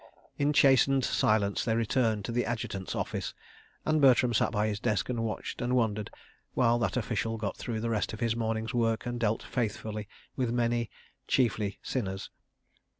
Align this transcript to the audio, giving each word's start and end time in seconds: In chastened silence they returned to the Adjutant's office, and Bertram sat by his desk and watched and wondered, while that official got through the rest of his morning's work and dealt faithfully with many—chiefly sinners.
In 0.35 0.51
chastened 0.51 1.05
silence 1.05 1.63
they 1.63 1.75
returned 1.75 2.25
to 2.25 2.31
the 2.31 2.43
Adjutant's 2.43 2.95
office, 2.95 3.35
and 3.85 4.01
Bertram 4.01 4.33
sat 4.33 4.51
by 4.51 4.65
his 4.65 4.79
desk 4.79 5.09
and 5.09 5.23
watched 5.23 5.61
and 5.61 5.75
wondered, 5.75 6.09
while 6.55 6.79
that 6.79 6.97
official 6.97 7.37
got 7.37 7.55
through 7.55 7.81
the 7.81 7.89
rest 7.91 8.11
of 8.11 8.19
his 8.19 8.35
morning's 8.35 8.73
work 8.73 9.05
and 9.05 9.19
dealt 9.19 9.43
faithfully 9.43 10.07
with 10.35 10.49
many—chiefly 10.51 11.77
sinners. 11.83 12.31